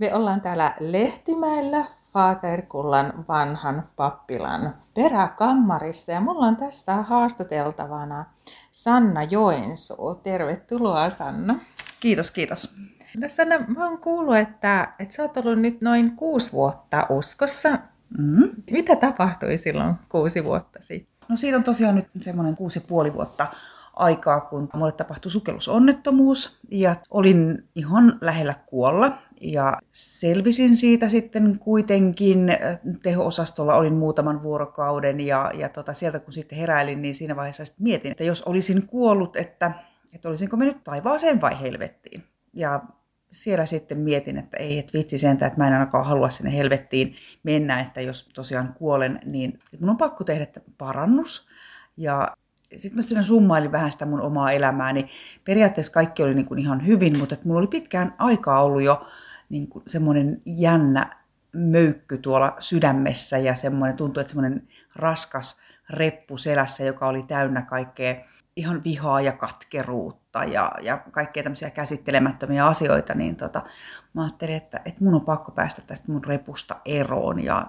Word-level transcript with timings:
Me 0.00 0.14
ollaan 0.14 0.40
täällä 0.40 0.74
Lehtimäellä 0.80 1.84
Fagerkullan 2.12 3.24
vanhan 3.28 3.88
pappilan 3.96 4.74
peräkammarissa 4.94 6.12
ja 6.12 6.20
mulla 6.20 6.46
on 6.46 6.56
tässä 6.56 6.94
haastateltavana 6.94 8.24
Sanna 8.72 9.22
Joensuu. 9.22 10.14
Tervetuloa 10.14 11.10
Sanna. 11.10 11.58
Kiitos, 12.00 12.30
kiitos. 12.30 12.76
No 13.16 13.28
Sanna, 13.28 13.58
mä 13.58 13.84
oon 13.84 13.98
kuullut, 13.98 14.36
että, 14.36 14.92
että 14.98 15.14
sä 15.14 15.22
oot 15.22 15.36
ollut 15.36 15.58
nyt 15.58 15.80
noin 15.80 16.16
kuusi 16.16 16.52
vuotta 16.52 17.06
uskossa. 17.08 17.68
Mm-hmm. 18.18 18.50
Mitä 18.70 18.96
tapahtui 18.96 19.58
silloin 19.58 19.94
kuusi 20.08 20.44
vuotta 20.44 20.78
sitten? 20.82 21.14
No 21.28 21.36
siitä 21.36 21.56
on 21.56 21.64
tosiaan 21.64 21.94
nyt 21.94 22.06
semmoinen 22.20 22.56
kuusi 22.56 22.78
ja 22.78 22.84
puoli 22.88 23.14
vuotta 23.14 23.46
aikaa, 24.00 24.40
kun 24.40 24.68
mulle 24.74 24.92
tapahtui 24.92 25.30
sukellusonnettomuus 25.30 26.60
ja 26.70 26.96
olin 27.10 27.68
ihan 27.74 28.18
lähellä 28.20 28.54
kuolla. 28.66 29.18
Ja 29.40 29.76
selvisin 29.92 30.76
siitä 30.76 31.08
sitten 31.08 31.58
kuitenkin. 31.58 32.50
Teho-osastolla 33.02 33.74
olin 33.74 33.94
muutaman 33.94 34.42
vuorokauden 34.42 35.20
ja, 35.20 35.50
ja 35.54 35.68
tota, 35.68 35.92
sieltä 35.92 36.18
kun 36.18 36.32
sitten 36.32 36.58
heräilin, 36.58 37.02
niin 37.02 37.14
siinä 37.14 37.36
vaiheessa 37.36 37.64
sitten 37.64 37.84
mietin, 37.84 38.10
että 38.10 38.24
jos 38.24 38.42
olisin 38.42 38.86
kuollut, 38.86 39.36
että, 39.36 39.72
että 40.14 40.28
olisinko 40.28 40.56
mennyt 40.56 40.84
taivaaseen 40.84 41.40
vai 41.40 41.60
helvettiin. 41.60 42.24
Ja 42.52 42.80
siellä 43.30 43.66
sitten 43.66 43.98
mietin, 43.98 44.38
että 44.38 44.56
ei, 44.56 44.78
että 44.78 44.98
vitsi 44.98 45.18
sentä, 45.18 45.46
että 45.46 45.58
mä 45.58 45.66
en 45.66 45.72
ainakaan 45.72 46.06
halua 46.06 46.28
sinne 46.28 46.56
helvettiin 46.56 47.14
mennä, 47.42 47.80
että 47.80 48.00
jos 48.00 48.28
tosiaan 48.34 48.74
kuolen, 48.74 49.20
niin 49.24 49.58
mun 49.80 49.90
on 49.90 49.96
pakko 49.96 50.24
tehdä 50.24 50.46
parannus. 50.78 51.46
Ja 51.96 52.36
sitten 52.76 52.96
mä 52.96 53.02
siinä 53.02 53.22
summailin 53.22 53.72
vähän 53.72 53.92
sitä 53.92 54.06
mun 54.06 54.20
omaa 54.20 54.52
elämääni. 54.52 55.10
Periaatteessa 55.44 55.92
kaikki 55.92 56.22
oli 56.22 56.34
niin 56.34 56.46
kuin 56.46 56.58
ihan 56.58 56.86
hyvin, 56.86 57.18
mutta 57.18 57.34
että 57.34 57.46
mulla 57.46 57.58
oli 57.58 57.66
pitkään 57.66 58.14
aikaa 58.18 58.62
ollut 58.62 58.82
jo 58.82 59.06
niin 59.48 59.68
kuin 59.68 59.84
semmoinen 59.86 60.42
jännä 60.46 61.16
möykky 61.52 62.18
tuolla 62.18 62.56
sydämessä 62.58 63.38
ja 63.38 63.54
semmoinen, 63.54 63.96
tuntui, 63.96 64.20
että 64.20 64.30
semmoinen 64.32 64.68
raskas 64.96 65.60
reppu 65.90 66.36
selässä, 66.36 66.84
joka 66.84 67.08
oli 67.08 67.22
täynnä 67.22 67.62
kaikkea 67.62 68.14
ihan 68.56 68.84
vihaa 68.84 69.20
ja 69.20 69.32
katkeruutta 69.32 70.44
ja, 70.44 70.72
ja 70.82 70.98
kaikkea 71.10 71.42
tämmöisiä 71.42 71.70
käsittelemättömiä 71.70 72.66
asioita, 72.66 73.14
niin 73.14 73.36
tota, 73.36 73.62
mä 74.14 74.22
ajattelin, 74.22 74.56
että, 74.56 74.80
että 74.84 75.04
mun 75.04 75.14
on 75.14 75.24
pakko 75.24 75.52
päästä 75.52 75.82
tästä 75.86 76.12
mun 76.12 76.24
repusta 76.24 76.76
eroon. 76.84 77.44
Ja 77.44 77.66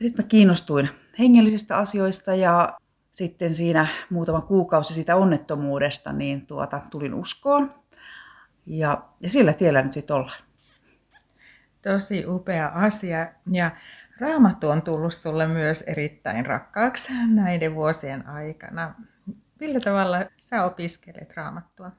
sitten 0.00 0.24
mä 0.24 0.28
kiinnostuin 0.28 0.88
hengellisistä 1.18 1.76
asioista 1.76 2.34
ja 2.34 2.78
sitten 3.18 3.54
siinä 3.54 3.86
muutama 4.10 4.40
kuukausi 4.40 4.94
siitä 4.94 5.16
onnettomuudesta, 5.16 6.12
niin 6.12 6.46
tuota, 6.46 6.80
tulin 6.90 7.14
uskoon. 7.14 7.74
Ja, 8.66 9.08
ja 9.20 9.28
sillä 9.28 9.52
tiellä 9.52 9.82
nyt 9.82 9.92
sitten 9.92 10.16
ollaan. 10.16 10.42
Tosi 11.82 12.26
upea 12.26 12.70
asia. 12.74 13.32
Ja 13.52 13.70
Raamattu 14.20 14.68
on 14.68 14.82
tullut 14.82 15.14
sulle 15.14 15.46
myös 15.46 15.82
erittäin 15.82 16.46
rakkaaksi 16.46 17.12
näiden 17.26 17.74
vuosien 17.74 18.26
aikana. 18.26 18.94
Millä 19.60 19.80
tavalla 19.80 20.16
sä 20.36 20.64
opiskelet 20.64 21.36
raamattua? 21.36 21.90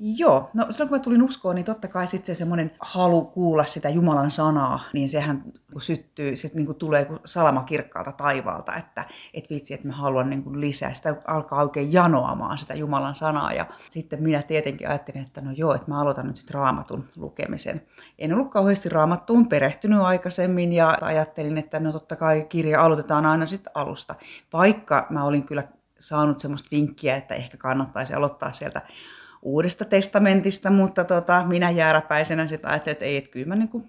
Joo, 0.00 0.50
no 0.54 0.66
silloin 0.70 0.88
kun 0.88 0.98
mä 0.98 1.02
tulin 1.02 1.22
uskoon, 1.22 1.54
niin 1.54 1.64
totta 1.64 1.88
kai 1.88 2.06
sitten 2.06 2.34
se 2.34 2.38
semmoinen 2.38 2.70
halu 2.80 3.24
kuulla 3.24 3.66
sitä 3.66 3.88
Jumalan 3.88 4.30
sanaa, 4.30 4.80
niin 4.92 5.08
sehän 5.08 5.42
kun 5.72 5.80
syttyy, 5.80 6.36
se 6.36 6.50
niin 6.54 6.66
kuin 6.66 6.78
tulee 6.78 7.04
kuin 7.04 7.20
salama 7.24 7.62
kirkkaalta 7.64 8.12
taivaalta, 8.12 8.76
että 8.76 9.04
et 9.34 9.50
vitsi, 9.50 9.74
että 9.74 9.86
mä 9.86 9.94
haluan 9.94 10.30
niin 10.30 10.42
kuin 10.42 10.60
lisää. 10.60 10.94
Sitä 10.94 11.16
alkaa 11.26 11.62
oikein 11.62 11.92
janoamaan 11.92 12.58
sitä 12.58 12.74
Jumalan 12.74 13.14
sanaa 13.14 13.52
ja 13.52 13.66
sitten 13.90 14.22
minä 14.22 14.42
tietenkin 14.42 14.88
ajattelin, 14.88 15.22
että 15.22 15.40
no 15.40 15.50
joo, 15.50 15.74
että 15.74 15.90
mä 15.90 16.00
aloitan 16.00 16.26
nyt 16.26 16.36
sitten 16.36 16.54
raamatun 16.54 17.04
lukemisen. 17.16 17.82
En 18.18 18.32
ollut 18.32 18.50
kauheasti 18.50 18.88
raamattuun 18.88 19.48
perehtynyt 19.48 20.00
aikaisemmin 20.00 20.72
ja 20.72 20.98
ajattelin, 21.00 21.58
että 21.58 21.80
no 21.80 21.92
totta 21.92 22.16
kai 22.16 22.46
kirja 22.48 22.82
aloitetaan 22.82 23.26
aina 23.26 23.46
sitten 23.46 23.72
alusta, 23.74 24.14
vaikka 24.52 25.06
mä 25.10 25.24
olin 25.24 25.46
kyllä 25.46 25.64
saanut 25.98 26.38
semmoista 26.38 26.68
vinkkiä, 26.72 27.16
että 27.16 27.34
ehkä 27.34 27.56
kannattaisi 27.56 28.14
aloittaa 28.14 28.52
sieltä 28.52 28.82
uudesta 29.42 29.84
testamentista, 29.84 30.70
mutta 30.70 31.04
tota, 31.04 31.44
minä 31.46 31.70
jääräpäisenä 31.70 32.46
sitten 32.46 32.70
ajattelin, 32.70 32.92
että 32.92 33.04
ei, 33.04 33.16
että 33.16 33.30
kyllä 33.30 33.46
mä 33.46 33.56
niin 33.56 33.68
kuin 33.68 33.84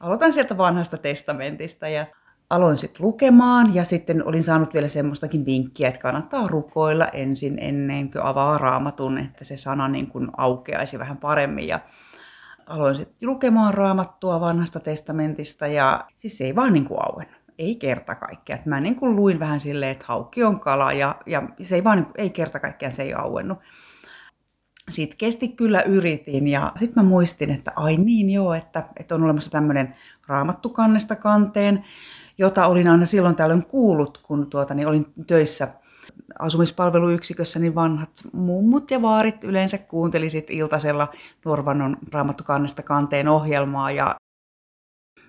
aloitan 0.00 0.32
sieltä 0.32 0.58
vanhasta 0.58 0.96
testamentista 0.96 1.88
ja 1.88 2.06
aloin 2.50 2.76
sitten 2.76 3.06
lukemaan 3.06 3.74
ja 3.74 3.84
sitten 3.84 4.26
olin 4.26 4.42
saanut 4.42 4.74
vielä 4.74 4.88
semmoistakin 4.88 5.46
vinkkiä, 5.46 5.88
että 5.88 6.00
kannattaa 6.00 6.46
rukoilla 6.46 7.08
ensin 7.08 7.58
ennen 7.60 8.10
kuin 8.10 8.24
avaa 8.24 8.58
raamatun, 8.58 9.18
että 9.18 9.44
se 9.44 9.56
sana 9.56 9.88
niin 9.88 10.06
kuin 10.06 10.28
aukeaisi 10.36 10.98
vähän 10.98 11.16
paremmin 11.16 11.68
ja 11.68 11.80
aloin 12.66 12.94
sitten 12.94 13.28
lukemaan 13.28 13.74
raamattua 13.74 14.40
vanhasta 14.40 14.80
testamentista 14.80 15.66
ja 15.66 16.04
siis 16.16 16.38
se 16.38 16.44
ei 16.44 16.56
vaan 16.56 16.72
niin 16.72 16.84
kuin 16.84 17.00
auennut. 17.02 17.38
Ei 17.58 17.76
kerta 17.76 18.14
kaikkea. 18.14 18.58
Mä 18.64 18.80
niin 18.80 18.96
kuin 18.96 19.16
luin 19.16 19.40
vähän 19.40 19.60
silleen, 19.60 19.92
että 19.92 20.04
haukki 20.08 20.44
on 20.44 20.60
kala 20.60 20.92
ja, 20.92 21.16
ja 21.26 21.42
se 21.62 21.74
ei 21.74 21.84
vaan, 21.84 21.96
niin 21.96 22.06
kuin, 22.06 22.14
ei 22.18 22.30
kerta 22.30 22.60
kaikkiaan 22.60 22.92
se 22.92 23.02
ei 23.02 23.14
auennut 23.14 23.58
kesti 25.18 25.48
kyllä 25.48 25.82
yritin 25.82 26.48
ja 26.48 26.72
sitten 26.76 27.04
mä 27.04 27.08
muistin, 27.08 27.50
että 27.50 27.72
ai 27.76 27.96
niin 27.96 28.30
joo, 28.30 28.54
että, 28.54 28.84
että 28.96 29.14
on 29.14 29.22
olemassa 29.22 29.50
tämmöinen 29.50 29.94
raamattu 30.26 30.68
kannesta 30.68 31.16
kanteen, 31.16 31.84
jota 32.38 32.66
olin 32.66 32.88
aina 32.88 33.04
silloin 33.04 33.36
tällöin 33.36 33.66
kuullut, 33.66 34.18
kun 34.18 34.50
tuota, 34.50 34.74
niin 34.74 34.88
olin 34.88 35.06
töissä 35.26 35.68
asumispalveluyksikössä, 36.38 37.58
niin 37.58 37.74
vanhat 37.74 38.10
mummut 38.32 38.90
ja 38.90 39.02
vaarit 39.02 39.44
yleensä 39.44 39.78
kuunteli 39.78 40.30
sit 40.30 40.50
iltasella 40.50 41.08
Norvannon 41.44 41.96
raamattukannesta 42.12 42.82
kanteen 42.82 43.28
ohjelmaa 43.28 43.90
ja 43.90 44.16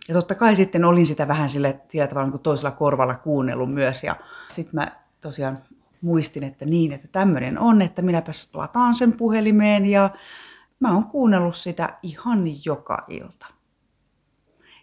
ja 0.09 0.15
totta 0.15 0.35
kai 0.35 0.55
sitten 0.55 0.85
olin 0.85 1.05
sitä 1.05 1.27
vähän 1.27 1.49
sille, 1.49 1.79
sillä 1.87 2.07
tavalla 2.07 2.25
niin 2.25 2.31
kuin 2.31 2.41
toisella 2.41 2.71
korvalla 2.71 3.15
kuunnellut 3.15 3.73
myös. 3.73 4.03
Ja 4.03 4.15
sitten 4.47 4.75
mä 4.75 4.91
tosiaan 5.21 5.63
muistin, 6.01 6.43
että 6.43 6.65
niin, 6.65 6.91
että 6.91 7.07
tämmöinen 7.07 7.59
on, 7.59 7.81
että 7.81 8.01
minäpäs 8.01 8.49
lataan 8.53 8.95
sen 8.95 9.17
puhelimeen 9.17 9.85
ja 9.85 10.09
mä 10.79 10.93
oon 10.93 11.03
kuunnellut 11.03 11.55
sitä 11.55 11.89
ihan 12.03 12.43
joka 12.65 13.05
ilta. 13.07 13.45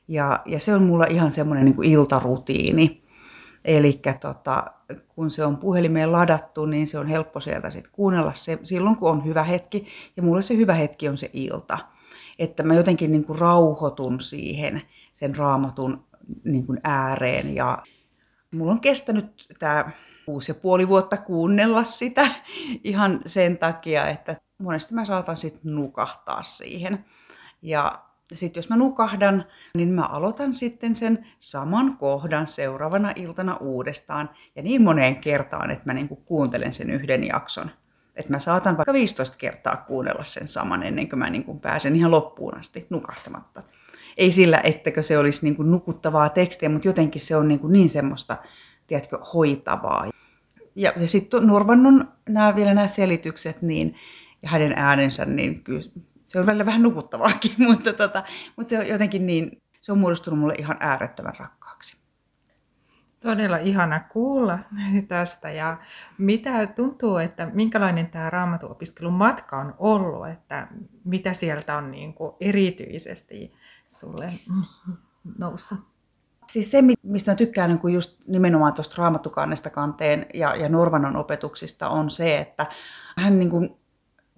Ja, 0.09 0.43
ja 0.47 0.61
se 0.61 0.75
on 0.75 0.83
mulla 0.83 1.05
ihan 1.05 1.33
semmoinen 1.33 1.65
niin 1.65 1.75
kuin 1.75 1.91
iltarutiini. 1.91 3.03
Eli 3.65 4.01
tota, 4.21 4.65
kun 5.09 5.31
se 5.31 5.45
on 5.45 5.57
puhelimeen 5.57 6.13
ladattu, 6.13 6.67
niin 6.67 6.87
se 6.87 6.99
on 6.99 7.07
helppo 7.07 7.41
sieltä 7.41 7.71
sit 7.71 7.89
kuunnella 7.89 8.33
se 8.35 8.59
silloin, 8.63 8.97
kun 8.97 9.11
on 9.11 9.25
hyvä 9.25 9.43
hetki. 9.43 9.87
Ja 10.17 10.23
mulle 10.23 10.43
se 10.43 10.57
hyvä 10.57 10.75
hetki 10.75 11.09
on 11.09 11.19
se 11.19 11.31
ilta. 11.33 11.79
Että 12.39 12.63
mä 12.63 12.75
jotenkin 12.75 13.11
niin 13.11 13.25
kuin 13.25 13.39
rauhoitun 13.39 14.21
siihen 14.21 14.83
sen 15.15 15.37
raamatun 15.37 16.05
niin 16.45 16.67
kuin 16.67 16.81
ääreen. 16.85 17.55
Ja 17.55 17.83
mulla 18.55 18.73
on 18.73 18.81
kestänyt 18.81 19.47
tämä 19.59 19.91
kuusi 20.27 20.51
ja 20.51 20.55
puoli 20.55 20.89
vuotta 20.89 21.17
kuunnella 21.17 21.85
sitä 21.85 22.29
ihan 22.85 23.21
sen 23.27 23.59
takia, 23.59 24.09
että 24.09 24.37
monesti 24.59 24.95
mä 24.95 25.05
saatan 25.05 25.37
sitten 25.37 25.75
nukahtaa 25.75 26.43
siihen. 26.43 27.05
Ja 27.63 28.03
sitten 28.35 28.59
jos 28.59 28.69
mä 28.69 28.77
nukahdan, 28.77 29.45
niin 29.77 29.95
mä 29.95 30.03
aloitan 30.03 30.55
sitten 30.55 30.95
sen 30.95 31.27
saman 31.39 31.97
kohdan 31.97 32.47
seuraavana 32.47 33.13
iltana 33.17 33.57
uudestaan 33.57 34.31
ja 34.57 34.63
niin 34.63 34.83
moneen 34.83 35.17
kertaan, 35.17 35.71
että 35.71 35.83
mä 35.87 35.95
niinku 35.95 36.17
kuuntelen 36.17 36.73
sen 36.73 36.91
yhden 36.91 37.25
jakson. 37.25 37.71
Että 38.17 38.33
mä 38.33 38.39
saatan 38.39 38.77
vaikka 38.77 38.93
15 38.93 39.37
kertaa 39.39 39.77
kuunnella 39.77 40.25
sen 40.25 40.49
saman 40.49 40.83
ennen 40.83 41.09
kuin 41.09 41.19
mä 41.19 41.31
niinku 41.31 41.55
pääsen 41.55 41.97
ihan 41.97 42.11
loppuun 42.11 42.59
asti 42.59 42.87
nukahtamatta. 42.91 43.63
Ei 44.17 44.31
sillä, 44.31 44.61
etteikö 44.65 45.03
se 45.03 45.19
olisi 45.19 45.43
niinku 45.43 45.63
nukuttavaa 45.63 46.29
tekstiä, 46.29 46.69
mutta 46.69 46.89
jotenkin 46.89 47.21
se 47.21 47.37
on 47.37 47.49
niinku 47.49 47.69
niin 47.69 47.89
semmoista, 47.89 48.37
tiedätkö, 48.87 49.19
hoitavaa. 49.35 50.11
Ja, 50.77 50.93
ja 50.97 51.09
sitten 51.09 51.47
Nurvannon 51.47 52.09
nämä, 52.29 52.57
vielä 52.57 52.75
nämä 52.75 52.87
selitykset 52.87 53.63
niin, 53.63 53.95
ja 54.43 54.49
hänen 54.49 54.73
äänensä, 54.77 55.25
niin 55.25 55.65
kyllä 55.65 55.83
se 56.25 56.41
on 56.41 56.47
välillä 56.47 56.67
vähän 56.67 56.83
nukuttavaakin, 56.83 57.55
mutta, 57.69 57.93
tota, 57.93 58.25
mutta 58.57 58.71
se 58.71 58.79
on 58.79 58.89
jotenkin 58.89 59.27
niin, 59.27 59.63
se 59.81 59.93
on 59.93 59.99
muodostunut 59.99 60.41
mulle 60.41 60.55
ihan 60.59 60.77
äärettömän 60.81 61.35
rakkaaksi. 61.39 61.97
Todella 63.21 63.57
ihana 63.57 64.01
kuulla 64.01 64.59
tästä 65.09 65.51
ja 65.51 65.77
mitä 66.19 66.67
tuntuu, 66.67 67.17
että 67.17 67.51
minkälainen 67.53 68.07
tämä 68.07 68.31
raamatuopiskelun 68.31 69.13
matka 69.13 69.57
on 69.57 69.75
ollut, 69.79 70.29
että 70.29 70.69
mitä 71.05 71.33
sieltä 71.33 71.77
on 71.77 71.91
niin 71.91 72.15
kuin 72.15 72.33
erityisesti 72.41 73.53
sulle 73.89 74.33
noussut? 75.39 75.96
Siis 76.57 76.71
se, 76.71 76.83
mistä 77.03 77.31
mä 77.31 77.37
tykkään 77.37 77.71
niin 77.71 77.95
just 77.95 78.19
nimenomaan 78.27 78.75
tuosta 78.75 78.95
raamattukannesta 78.99 79.71
kanteen 79.71 80.27
ja, 80.35 80.57
ja 80.57 80.69
Norvanon 80.69 81.17
opetuksista, 81.17 81.89
on 81.89 82.11
se, 82.11 82.39
että 82.39 82.67
hän 83.19 83.39
niin 83.39 83.51
kuin 83.51 83.77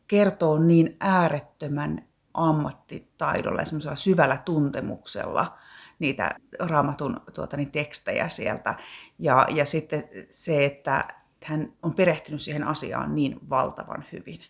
kertoo 0.09 0.59
niin 0.59 0.97
äärettömän 1.01 2.09
ammattitaidolla 2.35 3.61
ja 3.61 3.97
syvällä 3.97 4.37
tuntemuksella 4.45 5.59
niitä 5.99 6.31
raamatun 6.59 7.21
tuota, 7.35 7.57
niin 7.57 7.73
tekstejä 7.73 8.29
sieltä. 8.29 8.75
Ja, 9.19 9.47
ja 9.51 9.65
sitten 9.65 10.05
se, 10.31 10.65
että 10.65 11.05
hän 11.45 11.73
on 11.83 11.95
perehtynyt 11.95 12.43
siihen 12.43 12.65
asiaan 12.65 13.15
niin 13.15 13.39
valtavan 13.51 14.05
hyvin 14.13 14.41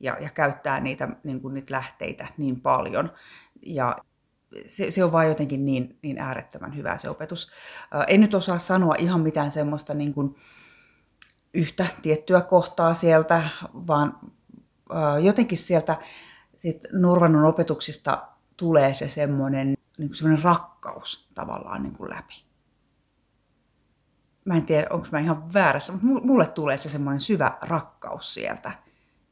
ja, 0.00 0.16
ja 0.20 0.30
käyttää 0.30 0.80
niitä, 0.80 1.08
niin 1.24 1.40
kuin, 1.40 1.54
niitä 1.54 1.74
lähteitä 1.74 2.26
niin 2.36 2.60
paljon. 2.60 3.12
Ja 3.66 3.96
se, 4.66 4.90
se 4.90 5.04
on 5.04 5.12
vain 5.12 5.28
jotenkin 5.28 5.64
niin, 5.64 5.98
niin 6.02 6.18
äärettömän 6.18 6.76
hyvä 6.76 6.96
se 6.96 7.10
opetus. 7.10 7.50
En 8.08 8.20
nyt 8.20 8.34
osaa 8.34 8.58
sanoa 8.58 8.94
ihan 8.98 9.20
mitään 9.20 9.50
semmoista 9.50 9.94
niin 9.94 10.14
kuin 10.14 10.36
yhtä 11.54 11.86
tiettyä 12.02 12.40
kohtaa 12.40 12.94
sieltä, 12.94 13.48
vaan 13.74 14.18
jotenkin 15.22 15.58
sieltä 15.58 15.96
sit 16.56 16.84
Nurvannon 16.92 17.44
opetuksista 17.44 18.28
tulee 18.56 18.94
se 18.94 19.08
semmoinen, 19.08 19.74
niin 19.98 20.14
semmoinen 20.14 20.44
rakkaus 20.44 21.30
tavallaan 21.34 21.82
niin 21.82 21.96
kuin 21.96 22.10
läpi. 22.10 22.44
Mä 24.44 24.56
en 24.56 24.66
tiedä, 24.66 24.86
onko 24.90 25.06
mä 25.12 25.20
ihan 25.20 25.54
väärässä, 25.54 25.92
mutta 25.92 26.06
mulle 26.06 26.46
tulee 26.46 26.76
se 26.76 26.90
semmoinen 26.90 27.20
syvä 27.20 27.58
rakkaus 27.62 28.34
sieltä 28.34 28.72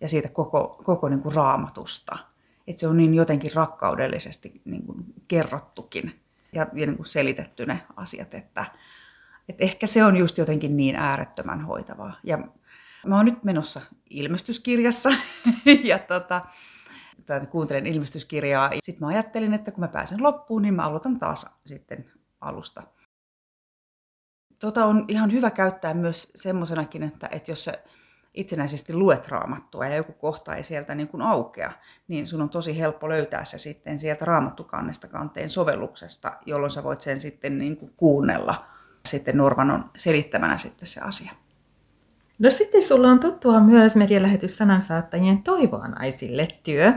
ja 0.01 0.09
siitä 0.09 0.29
koko, 0.29 0.81
koko 0.85 1.09
niin 1.09 1.23
kuin 1.23 1.35
raamatusta. 1.35 2.19
Että 2.71 2.81
se 2.81 2.89
on 2.89 2.97
niin 2.97 3.15
jotenkin 3.15 3.55
rakkaudellisesti 3.55 4.63
niin 4.65 4.87
kuin 4.87 5.05
kerrottukin 5.29 6.21
ja, 6.53 6.67
ja 6.73 6.87
niin 6.87 6.97
kuin 6.97 7.07
selitetty 7.07 7.67
ne 7.67 7.83
asiat, 7.97 8.35
että, 8.35 8.65
että 9.49 9.65
ehkä 9.65 9.87
se 9.87 10.05
on 10.05 10.17
just 10.17 10.39
jotenkin 10.39 10.77
niin 10.77 10.97
äärettömän 10.97 11.61
hoitavaa. 11.61 12.17
Ja 12.25 12.39
mä 13.07 13.17
oon 13.17 13.25
nyt 13.25 13.45
menossa 13.45 13.81
ilmestyskirjassa 14.11 15.11
ja 15.85 15.99
tota, 15.99 16.41
kuuntelen 17.51 17.87
ilmestyskirjaa. 17.87 18.71
Sitten 18.83 19.07
mä 19.07 19.09
ajattelin, 19.09 19.55
että 19.55 19.71
kun 19.71 19.81
mä 19.81 19.89
pääsen 19.89 20.23
loppuun, 20.23 20.63
niin 20.63 20.75
mä 20.75 20.83
aloitan 20.83 21.19
taas 21.19 21.47
sitten 21.67 22.11
alusta. 22.41 22.83
Tota 24.59 24.85
on 24.85 25.05
ihan 25.09 25.33
hyvä 25.33 25.51
käyttää 25.51 25.95
myös 25.95 26.31
semmoisenakin, 26.35 27.03
että, 27.03 27.29
että 27.33 27.51
jos 27.51 27.65
sä 27.65 27.73
itsenäisesti 28.35 28.93
luet 28.93 29.29
raamattua 29.29 29.87
ja 29.87 29.97
joku 29.97 30.13
kohta 30.13 30.55
ei 30.55 30.65
sieltä 30.65 30.95
niin 30.95 31.09
kuin 31.09 31.23
aukea, 31.23 31.73
niin 32.09 32.27
sun 32.27 32.43
on 32.43 32.49
tosi 32.49 32.79
helppo 32.79 33.09
löytää 33.09 33.45
se 33.45 33.59
sitten 33.59 33.99
sieltä 33.99 34.25
raamattukannesta 34.25 35.09
kanteen 35.09 35.51
sovelluksesta, 35.51 36.33
jolloin 36.47 36.71
sä 36.71 36.85
voit 36.85 37.01
sen 37.01 37.21
sitten 37.21 37.59
niin 37.59 37.77
kuin 37.77 37.93
kuunnella. 37.97 38.65
Sitten 39.07 39.37
Norman 39.37 39.71
on 39.71 39.91
selittämänä 39.97 40.57
sitten 40.57 40.87
se 40.87 41.01
asia. 41.01 41.33
No 42.39 42.51
sitten 42.51 42.83
sulla 42.83 43.09
on 43.09 43.21
tuttua 43.21 43.61
myös 43.61 43.97
medialähetys 43.97 44.57
sanansaattajien 44.57 45.43
toivoa 45.43 45.89
naisille 45.89 46.49
työ. 46.63 46.93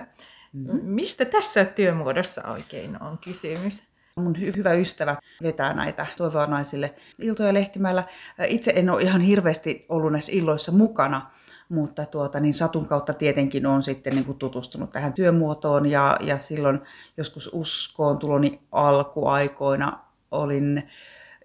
Mm-hmm. 0.54 0.80
Mistä 0.84 1.26
tässä 1.26 1.66
työmuodossa 1.66 2.48
oikein 2.48 3.02
on 3.02 3.18
kysymys? 3.18 3.93
Mun 4.20 4.36
hy- 4.36 4.58
hyvä 4.58 4.74
ystävä 4.74 5.16
vetää 5.42 5.74
näitä 5.74 6.06
toivoa 6.18 6.48
naisille 6.48 6.96
iltoja 7.22 7.54
lehtimällä. 7.54 8.04
Itse 8.48 8.74
en 8.76 8.90
ole 8.90 9.02
ihan 9.02 9.22
hirveästi 9.22 9.86
ollut 9.90 10.12
näissä 10.12 10.32
illoissa 10.32 10.72
mukana, 10.72 11.32
mutta 11.70 12.06
tuota, 12.06 12.40
niin 12.40 12.54
satun 12.54 12.86
kautta 12.86 13.14
tietenkin 13.14 13.66
on 13.66 13.84
sitten 13.84 14.16
niin 14.16 14.26
kuin 14.26 14.38
tutustunut 14.38 14.90
tähän 14.90 15.14
työmuotoon 15.14 15.86
ja, 15.86 16.18
ja 16.22 16.38
silloin 16.38 16.82
joskus 17.18 17.50
uskoon 17.54 18.18
tuloni 18.18 18.62
alkuaikoina 18.72 20.00
olin 20.32 20.90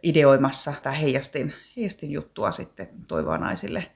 ideoimassa 0.02 0.74
tai 0.82 1.00
heijastin, 1.00 1.54
heijastin 1.76 2.10
juttua 2.10 2.50
sitten 2.50 2.88
toivoa 3.08 3.38
naisille 3.38 3.90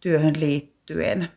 työhön 0.00 0.40
liittyen. 0.40 1.28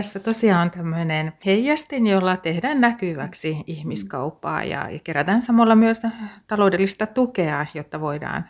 Tässä 0.00 0.20
tosiaan 0.20 0.62
on 0.62 0.70
tämmöinen 0.70 1.32
heijastin, 1.46 2.06
jolla 2.06 2.36
tehdään 2.36 2.80
näkyväksi 2.80 3.56
ihmiskauppaa 3.66 4.64
ja 4.64 4.88
kerätään 5.04 5.42
samalla 5.42 5.74
myös 5.74 6.02
taloudellista 6.46 7.06
tukea, 7.06 7.66
jotta 7.74 8.00
voidaan 8.00 8.44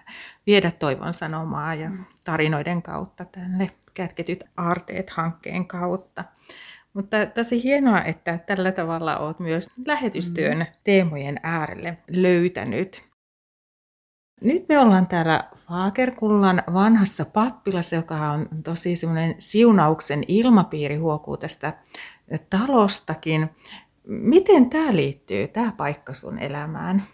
viedä 0.46 0.70
toivon 0.70 1.12
sanomaa 1.12 1.74
ja 1.74 1.90
tarinoiden 2.24 2.82
kautta 2.82 3.24
tänne 3.24 3.68
kätketyt 3.94 4.44
aarteet 4.56 5.10
hankkeen 5.10 5.66
kautta. 5.66 6.24
Mutta 6.94 7.26
tosi 7.26 7.62
hienoa, 7.62 8.02
että 8.02 8.38
tällä 8.38 8.72
tavalla 8.72 9.16
olet 9.16 9.40
myös 9.40 9.70
lähetystyön 9.86 10.66
teemojen 10.84 11.40
äärelle 11.42 11.98
löytänyt. 12.10 13.02
Nyt 14.40 14.68
me 14.68 14.78
ollaan 14.78 15.06
täällä 15.06 15.44
Faakerkullan 15.56 16.62
vanhassa 16.72 17.24
pappilassa, 17.24 17.96
joka 17.96 18.30
on 18.30 18.48
tosi 18.64 18.96
semmoinen 18.96 19.34
siunauksen 19.38 20.24
ilmapiiri 20.28 20.96
huokuu 20.96 21.36
tästä 21.36 21.72
talostakin. 22.50 23.50
Miten 24.06 24.70
tämä 24.70 24.96
liittyy, 24.96 25.48
tämä 25.48 25.72
paikka 25.76 26.14
sun 26.14 26.38
elämään? 26.38 27.04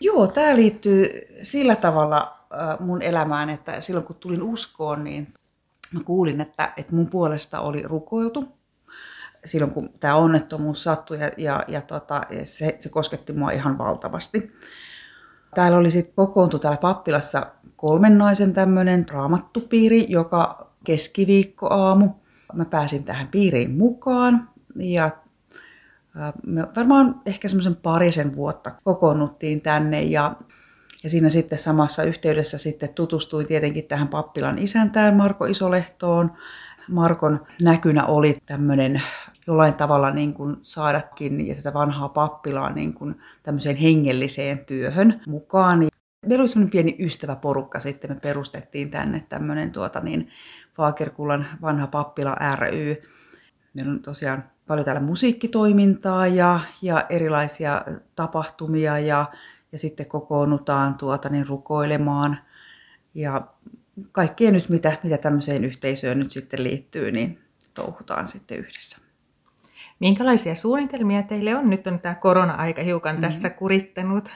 Joo, 0.00 0.26
tämä 0.26 0.56
liittyy 0.56 1.26
sillä 1.42 1.76
tavalla 1.76 2.38
mun 2.80 3.02
elämään, 3.02 3.50
että 3.50 3.80
silloin 3.80 4.06
kun 4.06 4.16
tulin 4.16 4.42
uskoon, 4.42 5.04
niin 5.04 5.28
mä 5.92 6.00
kuulin, 6.04 6.40
että, 6.40 6.72
että 6.76 6.94
mun 6.94 7.10
puolesta 7.10 7.60
oli 7.60 7.82
rukoiltu 7.82 8.58
silloin, 9.44 9.72
kun 9.72 9.90
tämä 10.00 10.14
onnettomuus 10.14 10.82
sattui 10.82 11.20
ja, 11.20 11.30
ja, 11.36 11.64
ja 11.68 11.80
tota, 11.80 12.20
se, 12.44 12.76
se 12.78 12.88
kosketti 12.88 13.32
mua 13.32 13.50
ihan 13.50 13.78
valtavasti. 13.78 14.52
Täällä 15.54 15.78
oli 15.78 15.90
sitten 15.90 16.14
kokoontu 16.14 16.58
täällä 16.58 16.78
pappilassa 16.78 17.46
kolmen 17.76 18.18
naisen 18.18 18.52
tämmöinen 18.52 19.08
raamattupiiri, 19.08 20.06
joka 20.08 20.70
keskiviikkoaamu. 20.84 22.08
Mä 22.54 22.64
pääsin 22.64 23.04
tähän 23.04 23.28
piiriin 23.28 23.70
mukaan 23.70 24.48
ja 24.76 25.10
me 26.46 26.66
varmaan 26.76 27.20
ehkä 27.26 27.48
semmoisen 27.48 27.76
parisen 27.76 28.36
vuotta 28.36 28.70
kokoonnuttiin 28.84 29.60
tänne 29.60 30.02
ja, 30.02 30.36
ja 31.04 31.10
siinä 31.10 31.28
sitten 31.28 31.58
samassa 31.58 32.02
yhteydessä 32.02 32.58
sitten 32.58 32.94
tutustuin 32.94 33.46
tietenkin 33.46 33.84
tähän 33.84 34.08
pappilan 34.08 34.58
isäntään 34.58 35.16
Marko 35.16 35.44
Isolehtoon. 35.44 36.32
Markon 36.88 37.46
näkynä 37.62 38.06
oli 38.06 38.34
tämmöinen 38.46 39.02
jollain 39.48 39.74
tavalla 39.74 40.10
niin 40.10 40.34
kuin 40.34 40.56
saadakin 40.62 41.46
ja 41.46 41.54
sitä 41.54 41.74
vanhaa 41.74 42.08
pappilaa 42.08 42.72
niin 42.72 42.94
kuin 42.94 43.14
tämmöiseen 43.42 43.76
hengelliseen 43.76 44.66
työhön 44.66 45.20
mukaan. 45.26 45.88
Meillä 46.26 46.42
oli 46.42 46.48
semmoinen 46.48 46.70
pieni 46.70 46.96
ystäväporukka 46.98 47.80
sitten, 47.80 48.10
me 48.10 48.20
perustettiin 48.22 48.90
tänne 48.90 49.22
tämmöinen 49.28 49.72
tuota 49.72 50.00
niin, 50.00 50.28
Faakerkullan 50.74 51.46
vanha 51.62 51.86
pappila 51.86 52.36
ry. 52.56 52.96
Meillä 53.74 53.92
on 53.92 54.02
tosiaan 54.02 54.44
paljon 54.66 54.84
täällä 54.84 55.02
musiikkitoimintaa 55.02 56.26
ja, 56.26 56.60
ja 56.82 57.06
erilaisia 57.08 57.84
tapahtumia 58.16 58.98
ja, 58.98 59.26
ja 59.72 59.78
sitten 59.78 60.06
kokoonnutaan 60.06 60.94
tuota 60.94 61.28
niin 61.28 61.46
rukoilemaan. 61.46 62.38
Ja 63.14 63.48
kaikkea 64.12 64.50
nyt, 64.50 64.68
mitä, 64.68 64.98
mitä 65.02 65.18
tämmöiseen 65.18 65.64
yhteisöön 65.64 66.18
nyt 66.18 66.30
sitten 66.30 66.64
liittyy, 66.64 67.10
niin 67.10 67.38
touhutaan 67.74 68.28
sitten 68.28 68.58
yhdessä. 68.58 69.07
Minkälaisia 70.00 70.54
suunnitelmia 70.54 71.22
teille 71.22 71.56
on? 71.56 71.70
Nyt 71.70 71.86
on 71.86 72.00
tämä 72.00 72.14
korona-aika 72.14 72.82
hiukan 72.82 73.14
mm-hmm. 73.14 73.26
tässä 73.26 73.50
kurittanut, 73.50 74.28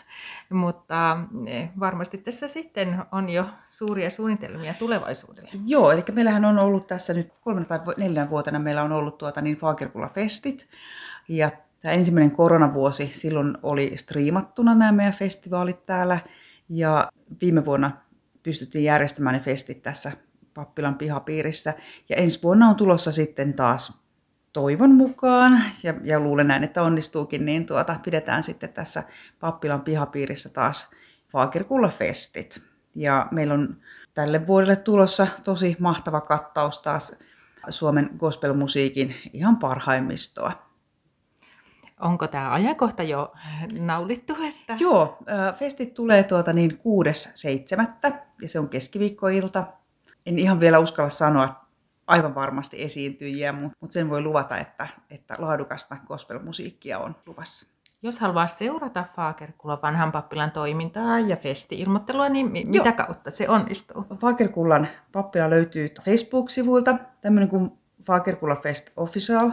mutta 0.51 1.19
eh, 1.47 1.69
varmasti 1.81 2.19
tässä 2.19 2.49
sitten 2.49 3.03
on 3.13 3.29
jo 3.29 3.47
suuria 3.67 4.11
suunnitelmia 4.11 4.75
tulevaisuudelle. 4.79 5.51
Joo, 5.67 5.93
eli 5.93 6.05
meillähän 6.13 6.45
on 6.45 6.59
ollut 6.59 6.87
tässä 6.87 7.15
nyt 7.15 7.33
kolmen 7.41 7.67
tai 7.67 7.81
neljän 7.97 8.31
vuotena 8.31 8.59
meillä 8.59 8.83
on 8.83 8.93
ollut 8.93 9.19
tuota 9.19 9.41
niin 9.41 9.57
Fagerkula-festit. 9.57 10.67
Ja 11.29 11.51
tämä 11.83 11.95
ensimmäinen 11.95 12.37
koronavuosi, 12.37 13.07
silloin 13.07 13.59
oli 13.63 13.93
striimattuna 13.97 14.75
nämä 14.75 14.93
meidän 14.93 15.15
festivaalit 15.15 15.87
täällä. 15.87 16.19
Ja 16.69 17.13
viime 17.41 17.65
vuonna 17.65 17.91
pystyttiin 18.43 18.85
järjestämään 18.85 19.35
ne 19.35 19.41
festit 19.41 19.83
tässä 19.83 20.13
Pappilan 20.55 20.95
pihapiirissä. 20.95 21.75
Ja 22.09 22.17
ensi 22.17 22.43
vuonna 22.43 22.69
on 22.69 22.77
tulossa 22.77 23.13
sitten 23.13 23.55
taas 23.55 24.03
toivon 24.53 24.95
mukaan, 24.95 25.63
ja, 25.83 25.95
ja 26.05 26.21
luulen 26.21 26.49
näin, 26.49 26.65
että 26.65 26.83
onnistuukin, 26.83 27.45
niin 27.45 27.67
tuota, 27.67 27.97
pidetään 28.05 28.43
sitten 28.43 28.73
tässä 28.73 29.03
Pappilan 29.41 29.81
pihapiirissä 29.81 30.49
taas 30.49 30.91
Faakirkulla-festit. 31.29 32.63
Ja 32.95 33.29
meillä 33.31 33.55
on 33.55 33.77
tälle 34.15 34.47
vuodelle 34.47 34.77
tulossa 34.77 35.27
tosi 35.45 35.77
mahtava 35.79 36.21
kattaus 36.21 36.81
taas 36.81 37.15
Suomen 37.69 38.11
gospelmusiikin 38.19 39.15
ihan 39.33 39.57
parhaimmistoa. 39.57 40.53
Onko 42.01 42.29
tämä 42.29 42.53
ajankohta 42.53 43.03
jo 43.03 43.33
naulittu? 43.79 44.37
Että... 44.49 44.77
Joo, 44.81 45.19
festit 45.59 45.95
tulee 45.95 46.25
tuota 46.25 46.53
niin 46.53 46.81
6.7. 48.07 48.13
ja 48.43 48.49
se 48.49 48.59
on 48.59 48.69
keskiviikkoilta. 48.69 49.67
En 50.27 50.39
ihan 50.39 50.61
vielä 50.61 50.79
uskalla 50.79 51.11
sanoa 51.11 51.62
aivan 52.13 52.35
varmasti 52.35 52.83
esiintyjiä, 52.83 53.53
mutta 53.53 53.93
sen 53.93 54.11
voi 54.11 54.21
luvata, 54.21 54.59
että, 54.59 54.89
että 55.11 55.35
laadukasta 55.39 55.97
gospelmusiikkia 56.07 56.99
on 56.99 57.17
luvassa. 57.27 57.67
Jos 58.03 58.19
haluaa 58.21 58.47
seurata 58.47 59.05
Faakerkullan 59.17 59.83
vanhan 59.83 60.13
pappilan 60.13 60.51
toimintaa 60.51 61.21
ja 61.21 61.37
festi-ilmoittelua, 61.37 62.29
niin 62.29 62.53
mi- 62.53 62.65
mitä 62.65 62.89
Joo. 62.89 62.97
kautta 62.97 63.31
se 63.31 63.49
onnistuu? 63.49 64.05
Faakerkullan 64.17 64.89
pappila 65.13 65.51
löytyy 65.51 65.89
Facebook-sivuilta, 66.05 66.99
tämmöinen 67.21 67.49
kuin 67.49 67.71
Faakerkulla 68.07 68.57
Fest 68.57 68.91
Official. 68.97 69.53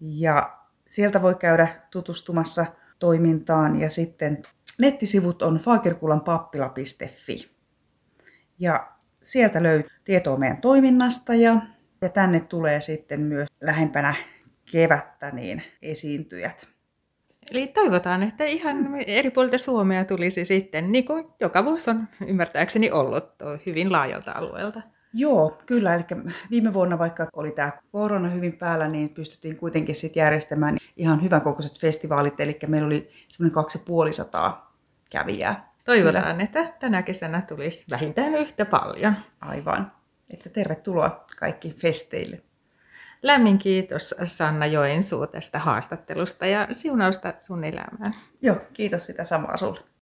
Ja 0.00 0.58
sieltä 0.88 1.22
voi 1.22 1.34
käydä 1.34 1.68
tutustumassa 1.90 2.66
toimintaan 2.98 3.80
ja 3.80 3.90
sitten 3.90 4.42
nettisivut 4.78 5.42
on 5.42 5.56
faakerkullanpappila.fi. 5.56 7.46
Ja 8.58 8.92
sieltä 9.22 9.62
löytyy 9.62 9.90
tietoa 10.04 10.36
meidän 10.36 10.60
toiminnasta 10.60 11.34
ja, 11.34 11.56
ja 12.02 12.08
tänne 12.08 12.40
tulee 12.40 12.80
sitten 12.80 13.20
myös 13.20 13.48
lähempänä 13.60 14.14
kevättä 14.72 15.30
niin 15.30 15.62
esiintyjät. 15.82 16.68
Eli 17.50 17.66
toivotaan, 17.66 18.22
että 18.22 18.44
ihan 18.44 18.76
eri 19.06 19.30
puolilta 19.30 19.58
Suomea 19.58 20.04
tulisi 20.04 20.44
sitten, 20.44 20.92
niin 20.92 21.04
kuin 21.04 21.24
joka 21.40 21.64
vuosi 21.64 21.90
on 21.90 22.08
ymmärtääkseni 22.26 22.90
ollut 22.90 23.24
hyvin 23.66 23.92
laajalta 23.92 24.32
alueelta. 24.32 24.82
Joo, 25.14 25.58
kyllä. 25.66 25.94
Eli 25.94 26.04
viime 26.50 26.74
vuonna, 26.74 26.98
vaikka 26.98 27.26
oli 27.32 27.50
tämä 27.50 27.72
korona 27.92 28.28
hyvin 28.28 28.52
päällä, 28.52 28.88
niin 28.88 29.08
pystyttiin 29.08 29.56
kuitenkin 29.56 29.94
sitten 29.94 30.20
järjestämään 30.20 30.76
ihan 30.96 31.22
hyvän 31.22 31.42
kokoiset 31.42 31.80
festivaalit. 31.80 32.40
Eli 32.40 32.58
meillä 32.66 32.86
oli 32.86 33.10
semmoinen 33.28 33.54
2500 33.54 34.74
kävijää. 35.12 35.72
Toivotaan, 35.88 36.36
kyllä. 36.36 36.44
että 36.44 36.72
tänä 36.78 37.02
kesänä 37.02 37.40
tulisi 37.40 37.90
vähintään 37.90 38.34
yhtä 38.34 38.64
paljon. 38.64 39.16
Aivan. 39.40 39.92
Että 40.34 40.48
tervetuloa 40.48 41.24
kaikki 41.38 41.72
festeille. 41.72 42.42
Lämmin 43.22 43.58
kiitos 43.58 44.14
Sanna 44.24 44.66
Joensuu 44.66 45.26
tästä 45.26 45.58
haastattelusta 45.58 46.46
ja 46.46 46.68
siunausta 46.72 47.34
sun 47.38 47.64
elämään. 47.64 48.12
Joo, 48.42 48.56
kiitos 48.72 49.06
sitä 49.06 49.24
samaa 49.24 49.56
sulle. 49.56 49.80